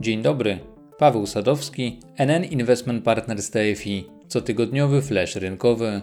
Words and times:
Dzień 0.00 0.22
dobry, 0.22 0.58
Paweł 0.98 1.26
Sadowski, 1.26 2.00
NN 2.16 2.44
Investment 2.44 3.04
Partners 3.04 3.50
TFI, 3.50 4.06
cotygodniowy 4.28 5.02
flash 5.02 5.36
rynkowy. 5.36 6.02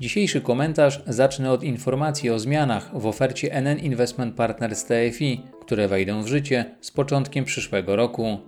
Dzisiejszy 0.00 0.40
komentarz 0.40 1.02
zacznę 1.06 1.52
od 1.52 1.62
informacji 1.62 2.30
o 2.30 2.38
zmianach 2.38 3.00
w 3.00 3.06
ofercie 3.06 3.52
NN 3.52 3.78
Investment 3.78 4.34
Partners 4.34 4.84
TFI, 4.84 5.40
które 5.60 5.88
wejdą 5.88 6.22
w 6.22 6.26
życie 6.26 6.64
z 6.80 6.90
początkiem 6.90 7.44
przyszłego 7.44 7.96
roku. 7.96 8.38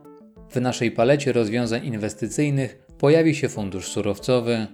W 0.51 0.61
naszej 0.61 0.91
palecie 0.91 1.33
rozwiązań 1.33 1.87
inwestycyjnych 1.87 2.79
pojawi 2.99 3.35
się 3.35 3.49
fundusz 3.49 3.89
surowcowy. 3.89 4.67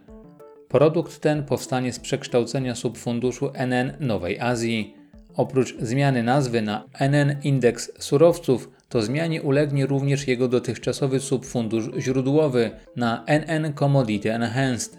Produkt 0.68 1.20
ten 1.20 1.44
powstanie 1.44 1.92
z 1.92 2.00
przekształcenia 2.00 2.74
subfunduszu 2.74 3.50
NN 3.54 3.92
Nowej 4.00 4.40
Azji. 4.40 4.94
Oprócz 5.34 5.76
zmiany 5.78 6.22
nazwy 6.22 6.62
na 6.62 6.84
NN 7.00 7.36
Indeks 7.42 7.92
Surowców, 7.98 8.75
to 8.88 9.02
zmianie 9.02 9.42
ulegnie 9.42 9.86
również 9.86 10.28
jego 10.28 10.48
dotychczasowy 10.48 11.20
subfundusz 11.20 11.90
źródłowy 11.98 12.70
na 12.96 13.24
NN 13.26 13.72
Commodity 13.72 14.32
Enhanced. 14.34 14.98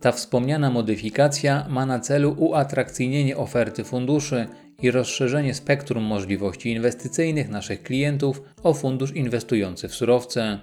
Ta 0.00 0.12
wspomniana 0.12 0.70
modyfikacja 0.70 1.66
ma 1.68 1.86
na 1.86 2.00
celu 2.00 2.34
uatrakcyjnienie 2.38 3.36
oferty 3.36 3.84
funduszy 3.84 4.46
i 4.82 4.90
rozszerzenie 4.90 5.54
spektrum 5.54 6.04
możliwości 6.04 6.72
inwestycyjnych 6.72 7.48
naszych 7.48 7.82
klientów 7.82 8.42
o 8.62 8.74
fundusz 8.74 9.12
inwestujący 9.12 9.88
w 9.88 9.94
surowce. 9.94 10.58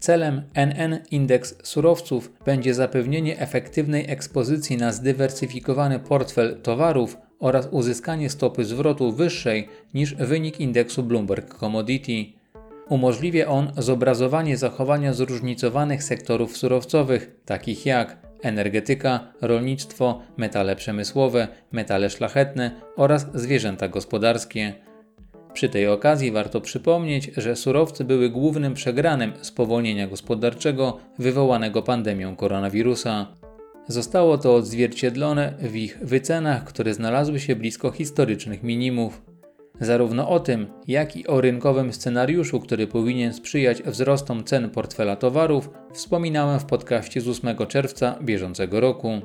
Celem 0.00 0.42
NN 0.54 0.98
Indeks 1.10 1.54
Surowców 1.62 2.32
będzie 2.44 2.74
zapewnienie 2.74 3.38
efektywnej 3.38 4.04
ekspozycji 4.08 4.76
na 4.76 4.92
zdywersyfikowany 4.92 5.98
portfel 5.98 6.60
towarów 6.62 7.16
oraz 7.40 7.68
uzyskanie 7.70 8.30
stopy 8.30 8.64
zwrotu 8.64 9.12
wyższej 9.12 9.68
niż 9.94 10.14
wynik 10.14 10.60
indeksu 10.60 11.02
Bloomberg 11.02 11.54
Commodity. 11.54 12.24
Umożliwia 12.88 13.46
on 13.46 13.72
zobrazowanie 13.76 14.56
zachowania 14.56 15.12
zróżnicowanych 15.12 16.02
sektorów 16.02 16.56
surowcowych, 16.56 17.30
takich 17.44 17.86
jak 17.86 18.16
energetyka, 18.42 19.32
rolnictwo, 19.40 20.22
metale 20.36 20.76
przemysłowe, 20.76 21.48
metale 21.72 22.10
szlachetne 22.10 22.80
oraz 22.96 23.26
zwierzęta 23.34 23.88
gospodarskie. 23.88 24.74
Przy 25.52 25.68
tej 25.68 25.88
okazji 25.88 26.30
warto 26.30 26.60
przypomnieć, 26.60 27.30
że 27.36 27.56
surowce 27.56 28.04
były 28.04 28.28
głównym 28.30 28.74
przegranym 28.74 29.32
spowolnienia 29.42 30.06
gospodarczego 30.06 30.98
wywołanego 31.18 31.82
pandemią 31.82 32.36
koronawirusa. 32.36 33.39
Zostało 33.90 34.38
to 34.38 34.54
odzwierciedlone 34.54 35.54
w 35.58 35.76
ich 35.76 35.98
wycenach, 36.02 36.64
które 36.64 36.94
znalazły 36.94 37.40
się 37.40 37.56
blisko 37.56 37.90
historycznych 37.90 38.62
minimów. 38.62 39.22
Zarówno 39.80 40.28
o 40.28 40.40
tym, 40.40 40.66
jak 40.88 41.16
i 41.16 41.26
o 41.26 41.40
rynkowym 41.40 41.92
scenariuszu, 41.92 42.60
który 42.60 42.86
powinien 42.86 43.32
sprzyjać 43.34 43.82
wzrostom 43.82 44.44
cen 44.44 44.70
portfela 44.70 45.16
towarów, 45.16 45.70
wspominałem 45.92 46.60
w 46.60 46.64
podcaście 46.64 47.20
z 47.20 47.28
8 47.28 47.56
czerwca 47.68 48.18
bieżącego 48.22 48.80
roku. 48.80 49.20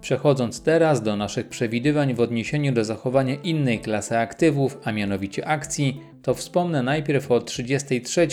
Przechodząc 0.00 0.62
teraz 0.62 1.02
do 1.02 1.16
naszych 1.16 1.48
przewidywań 1.48 2.14
w 2.14 2.20
odniesieniu 2.20 2.72
do 2.72 2.84
zachowania 2.84 3.34
innej 3.34 3.78
klasy 3.78 4.18
aktywów, 4.18 4.78
a 4.84 4.92
mianowicie 4.92 5.46
akcji, 5.46 6.00
to 6.22 6.34
wspomnę 6.34 6.82
najpierw 6.82 7.30
o 7.30 7.40
33, 7.40 8.28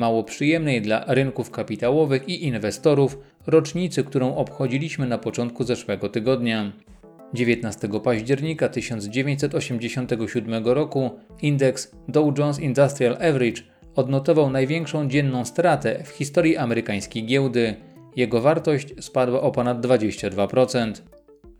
mało 0.00 0.24
przyjemnej 0.24 0.82
dla 0.82 1.04
rynków 1.08 1.50
kapitałowych 1.50 2.28
i 2.28 2.44
inwestorów 2.46 3.18
rocznicy, 3.46 4.04
którą 4.04 4.34
obchodziliśmy 4.36 5.06
na 5.06 5.18
początku 5.18 5.64
zeszłego 5.64 6.08
tygodnia. 6.08 6.72
19 7.34 7.88
października 8.04 8.68
1987 8.68 10.64
roku 10.66 11.10
indeks 11.42 11.92
Dow 12.08 12.38
Jones 12.38 12.60
Industrial 12.60 13.14
Average 13.14 13.62
odnotował 13.94 14.50
największą 14.50 15.08
dzienną 15.08 15.44
stratę 15.44 16.04
w 16.04 16.08
historii 16.08 16.56
amerykańskiej 16.56 17.26
giełdy. 17.26 17.74
Jego 18.16 18.40
wartość 18.40 18.88
spadła 19.00 19.40
o 19.40 19.50
ponad 19.50 19.80
22%. 19.80 20.92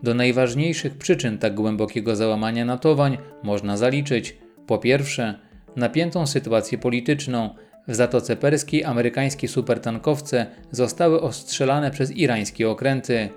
Do 0.02 0.14
najważniejszych 0.14 0.98
przyczyn 0.98 1.38
tak 1.38 1.54
głębokiego 1.54 2.16
załamania 2.16 2.64
notowań 2.64 3.18
można 3.42 3.76
zaliczyć 3.76 4.36
po 4.66 4.78
pierwsze 4.78 5.34
napiętą 5.76 6.26
sytuację 6.26 6.78
polityczną. 6.78 7.54
W 7.90 7.94
Zatoce 7.94 8.36
Perskiej 8.36 8.84
amerykańskie 8.84 9.48
supertankowce 9.48 10.46
zostały 10.70 11.20
ostrzelane 11.20 11.90
przez 11.90 12.10
irańskie 12.10 12.70
okręty. 12.70 13.28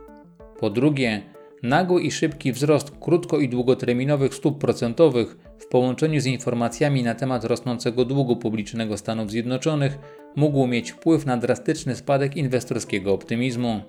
Po 0.59 0.69
drugie, 0.69 1.21
Nagły 1.63 2.01
i 2.01 2.11
szybki 2.11 2.51
wzrost 2.51 2.91
krótko 3.01 3.39
i 3.39 3.49
długoterminowych 3.49 4.35
stóp 4.35 4.59
procentowych 4.59 5.37
w 5.59 5.67
połączeniu 5.67 6.21
z 6.21 6.25
informacjami 6.25 7.03
na 7.03 7.15
temat 7.15 7.43
rosnącego 7.43 8.05
długu 8.05 8.35
publicznego 8.35 8.97
Stanów 8.97 9.31
Zjednoczonych 9.31 9.97
mógł 10.35 10.67
mieć 10.67 10.91
wpływ 10.91 11.25
na 11.25 11.37
drastyczny 11.37 11.95
spadek 11.95 12.37
inwestorskiego 12.37 13.13
optymizmu. 13.13 13.81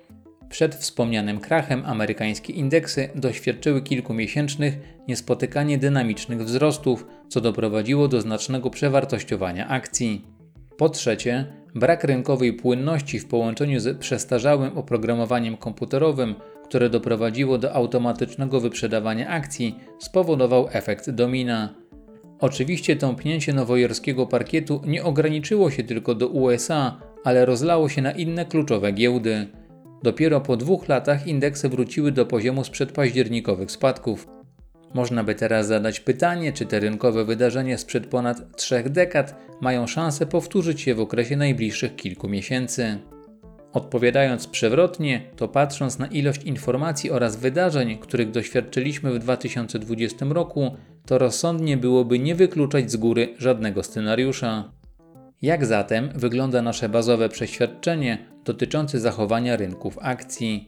Przed 0.49 0.75
wspomnianym 0.75 1.39
krachem 1.39 1.83
amerykańskie 1.85 2.53
indeksy 2.53 3.09
doświadczyły 3.15 3.81
kilkumiesięcznych, 3.81 4.77
niespotykanie 5.07 5.77
dynamicznych 5.77 6.43
wzrostów, 6.43 7.07
co 7.29 7.41
doprowadziło 7.41 8.07
do 8.07 8.21
znacznego 8.21 8.69
przewartościowania 8.69 9.67
akcji. 9.67 10.34
Po 10.77 10.89
trzecie, 10.89 11.45
brak 11.75 12.03
rynkowej 12.03 12.53
płynności 12.53 13.19
w 13.19 13.27
połączeniu 13.27 13.79
z 13.79 13.97
przestarzałym 13.97 14.77
oprogramowaniem 14.77 15.57
komputerowym 15.57 16.35
które 16.65 16.89
doprowadziło 16.89 17.57
do 17.57 17.73
automatycznego 17.73 18.59
wyprzedawania 18.59 19.29
akcji, 19.29 19.79
spowodował 19.99 20.67
efekt 20.71 21.09
domina. 21.09 21.75
Oczywiście 22.39 22.95
tąpnięcie 22.95 23.53
nowojorskiego 23.53 24.27
parkietu 24.27 24.81
nie 24.85 25.03
ograniczyło 25.03 25.71
się 25.71 25.83
tylko 25.83 26.15
do 26.15 26.27
USA, 26.27 26.99
ale 27.23 27.45
rozlało 27.45 27.89
się 27.89 28.01
na 28.01 28.11
inne 28.11 28.45
kluczowe 28.45 28.91
giełdy. 28.91 29.47
Dopiero 30.03 30.41
po 30.41 30.57
dwóch 30.57 30.87
latach 30.87 31.27
indeksy 31.27 31.69
wróciły 31.69 32.11
do 32.11 32.25
poziomu 32.25 32.63
sprzed 32.63 32.91
październikowych 32.91 33.71
spadków. 33.71 34.34
Można 34.95 35.23
by 35.23 35.35
teraz 35.35 35.67
zadać 35.67 35.99
pytanie, 35.99 36.53
czy 36.53 36.65
te 36.65 36.79
rynkowe 36.79 37.25
wydarzenia 37.25 37.77
sprzed 37.77 38.07
ponad 38.07 38.57
trzech 38.57 38.89
dekad 38.89 39.35
mają 39.61 39.87
szansę 39.87 40.25
powtórzyć 40.25 40.81
się 40.81 40.95
w 40.95 40.99
okresie 40.99 41.37
najbliższych 41.37 41.95
kilku 41.95 42.29
miesięcy. 42.29 42.97
Odpowiadając 43.73 44.47
przewrotnie, 44.47 45.21
to 45.35 45.47
patrząc 45.47 45.99
na 45.99 46.07
ilość 46.07 46.43
informacji 46.43 47.11
oraz 47.11 47.35
wydarzeń, 47.35 47.97
których 47.97 48.31
doświadczyliśmy 48.31 49.13
w 49.13 49.19
2020 49.19 50.25
roku, 50.29 50.75
to 51.05 51.17
rozsądnie 51.17 51.77
byłoby 51.77 52.19
nie 52.19 52.35
wykluczać 52.35 52.91
z 52.91 52.95
góry 52.95 53.35
żadnego 53.37 53.83
scenariusza. 53.83 54.71
Jak 55.41 55.65
zatem 55.65 56.09
wygląda 56.15 56.61
nasze 56.61 56.89
bazowe 56.89 57.29
przeświadczenie 57.29 58.17
dotyczące 58.45 58.99
zachowania 58.99 59.57
rynków 59.57 59.97
akcji? 60.01 60.67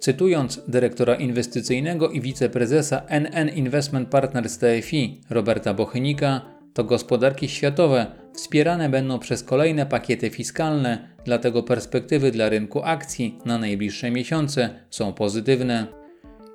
Cytując 0.00 0.60
dyrektora 0.68 1.14
inwestycyjnego 1.14 2.10
i 2.10 2.20
wiceprezesa 2.20 3.02
NN 3.08 3.48
Investment 3.48 4.08
Partners 4.08 4.58
TFI 4.58 5.20
Roberta 5.30 5.74
Bochynika, 5.74 6.40
to 6.74 6.84
gospodarki 6.84 7.48
światowe 7.48 8.06
wspierane 8.32 8.88
będą 8.88 9.18
przez 9.18 9.42
kolejne 9.42 9.86
pakiety 9.86 10.30
fiskalne, 10.30 11.08
dlatego 11.24 11.62
perspektywy 11.62 12.30
dla 12.30 12.48
rynku 12.48 12.82
akcji 12.82 13.38
na 13.44 13.58
najbliższe 13.58 14.10
miesiące 14.10 14.70
są 14.90 15.12
pozytywne. 15.12 15.86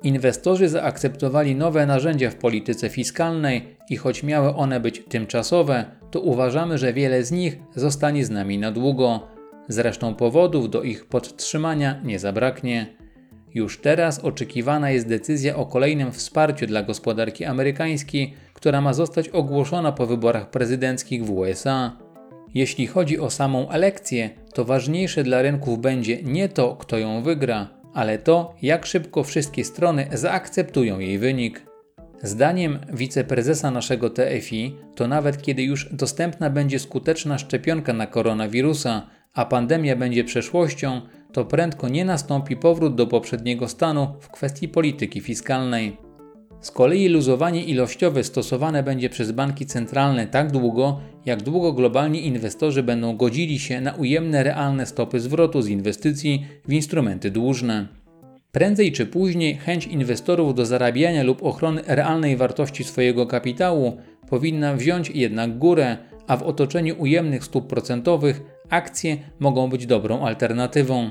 Inwestorzy 0.02 0.68
zaakceptowali 0.68 1.54
nowe 1.54 1.86
narzędzia 1.86 2.30
w 2.30 2.34
polityce 2.34 2.88
fiskalnej 2.88 3.76
i 3.90 3.96
choć 3.96 4.22
miały 4.22 4.54
one 4.54 4.80
być 4.80 5.02
tymczasowe, 5.08 5.84
to 6.10 6.20
uważamy, 6.20 6.78
że 6.78 6.92
wiele 6.92 7.24
z 7.24 7.32
nich 7.32 7.58
zostanie 7.74 8.24
z 8.24 8.30
nami 8.30 8.58
na 8.58 8.72
długo. 8.72 9.28
Zresztą 9.68 10.14
powodów 10.14 10.70
do 10.70 10.82
ich 10.82 11.04
podtrzymania 11.04 12.00
nie 12.04 12.18
zabraknie. 12.18 13.03
Już 13.54 13.80
teraz 13.80 14.18
oczekiwana 14.18 14.90
jest 14.90 15.08
decyzja 15.08 15.56
o 15.56 15.66
kolejnym 15.66 16.12
wsparciu 16.12 16.66
dla 16.66 16.82
gospodarki 16.82 17.44
amerykańskiej, 17.44 18.34
która 18.54 18.80
ma 18.80 18.92
zostać 18.92 19.28
ogłoszona 19.28 19.92
po 19.92 20.06
wyborach 20.06 20.50
prezydenckich 20.50 21.24
w 21.24 21.30
USA. 21.30 21.96
Jeśli 22.54 22.86
chodzi 22.86 23.18
o 23.18 23.30
samą 23.30 23.70
elekcję, 23.70 24.30
to 24.54 24.64
ważniejsze 24.64 25.22
dla 25.22 25.42
rynków 25.42 25.80
będzie 25.80 26.22
nie 26.22 26.48
to, 26.48 26.76
kto 26.76 26.98
ją 26.98 27.22
wygra, 27.22 27.68
ale 27.94 28.18
to, 28.18 28.54
jak 28.62 28.86
szybko 28.86 29.24
wszystkie 29.24 29.64
strony 29.64 30.06
zaakceptują 30.12 30.98
jej 30.98 31.18
wynik. 31.18 31.66
Zdaniem 32.22 32.78
wiceprezesa 32.92 33.70
naszego 33.70 34.10
TFI, 34.10 34.76
to 34.94 35.08
nawet 35.08 35.42
kiedy 35.42 35.62
już 35.62 35.88
dostępna 35.92 36.50
będzie 36.50 36.78
skuteczna 36.78 37.38
szczepionka 37.38 37.92
na 37.92 38.06
koronawirusa, 38.06 39.06
a 39.34 39.44
pandemia 39.44 39.96
będzie 39.96 40.24
przeszłością, 40.24 41.00
to 41.34 41.44
prędko 41.44 41.88
nie 41.88 42.04
nastąpi 42.04 42.56
powrót 42.56 42.94
do 42.94 43.06
poprzedniego 43.06 43.68
stanu 43.68 44.08
w 44.20 44.28
kwestii 44.28 44.68
polityki 44.68 45.20
fiskalnej. 45.20 45.96
Z 46.60 46.70
kolei 46.70 47.08
luzowanie 47.08 47.64
ilościowe 47.64 48.24
stosowane 48.24 48.82
będzie 48.82 49.08
przez 49.08 49.32
banki 49.32 49.66
centralne 49.66 50.26
tak 50.26 50.52
długo, 50.52 51.00
jak 51.26 51.42
długo 51.42 51.72
globalni 51.72 52.26
inwestorzy 52.26 52.82
będą 52.82 53.16
godzili 53.16 53.58
się 53.58 53.80
na 53.80 53.92
ujemne 53.92 54.42
realne 54.42 54.86
stopy 54.86 55.20
zwrotu 55.20 55.62
z 55.62 55.68
inwestycji 55.68 56.46
w 56.68 56.72
instrumenty 56.72 57.30
dłużne. 57.30 57.88
Prędzej 58.52 58.92
czy 58.92 59.06
później 59.06 59.54
chęć 59.54 59.86
inwestorów 59.86 60.54
do 60.54 60.66
zarabiania 60.66 61.22
lub 61.22 61.42
ochrony 61.42 61.82
realnej 61.86 62.36
wartości 62.36 62.84
swojego 62.84 63.26
kapitału 63.26 63.96
powinna 64.30 64.74
wziąć 64.74 65.10
jednak 65.10 65.58
górę, 65.58 65.96
a 66.26 66.36
w 66.36 66.42
otoczeniu 66.42 67.02
ujemnych 67.02 67.44
stóp 67.44 67.66
procentowych 67.66 68.53
akcje 68.70 69.16
mogą 69.38 69.70
być 69.70 69.86
dobrą 69.86 70.26
alternatywą. 70.26 71.10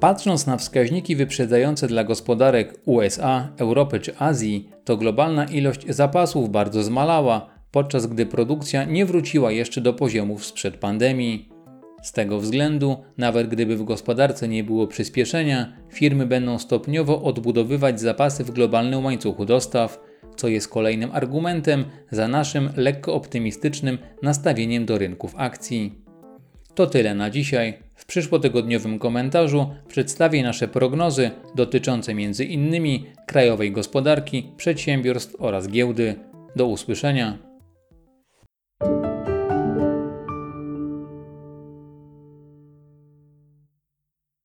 Patrząc 0.00 0.46
na 0.46 0.56
wskaźniki 0.56 1.16
wyprzedzające 1.16 1.86
dla 1.86 2.04
gospodarek 2.04 2.80
USA, 2.84 3.52
Europy 3.56 4.00
czy 4.00 4.18
Azji, 4.18 4.70
to 4.84 4.96
globalna 4.96 5.44
ilość 5.44 5.86
zapasów 5.88 6.50
bardzo 6.50 6.82
zmalała, 6.82 7.50
podczas 7.70 8.06
gdy 8.06 8.26
produkcja 8.26 8.84
nie 8.84 9.06
wróciła 9.06 9.52
jeszcze 9.52 9.80
do 9.80 9.92
poziomów 9.92 10.46
sprzed 10.46 10.76
pandemii. 10.76 11.48
Z 12.02 12.12
tego 12.12 12.40
względu, 12.40 12.96
nawet 13.16 13.48
gdyby 13.48 13.76
w 13.76 13.84
gospodarce 13.84 14.48
nie 14.48 14.64
było 14.64 14.86
przyspieszenia, 14.86 15.72
firmy 15.92 16.26
będą 16.26 16.58
stopniowo 16.58 17.22
odbudowywać 17.22 18.00
zapasy 18.00 18.44
w 18.44 18.50
globalnym 18.50 19.04
łańcuchu 19.04 19.44
dostaw, 19.44 20.00
co 20.36 20.48
jest 20.48 20.68
kolejnym 20.68 21.10
argumentem 21.12 21.84
za 22.10 22.28
naszym 22.28 22.70
lekko 22.76 23.14
optymistycznym 23.14 23.98
nastawieniem 24.22 24.86
do 24.86 24.98
rynków 24.98 25.34
akcji. 25.36 26.07
To 26.78 26.86
tyle 26.86 27.14
na 27.14 27.30
dzisiaj. 27.30 27.74
W 27.94 28.06
przyszłotygodniowym 28.06 28.98
komentarzu 28.98 29.70
przedstawię 29.88 30.42
nasze 30.42 30.68
prognozy 30.68 31.30
dotyczące 31.54 32.12
m.in. 32.12 33.04
krajowej 33.26 33.72
gospodarki, 33.72 34.50
przedsiębiorstw 34.56 35.36
oraz 35.38 35.68
giełdy. 35.68 36.14
Do 36.56 36.66
usłyszenia. 36.66 37.47